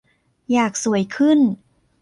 [0.53, 1.39] อยากสวยขึ้น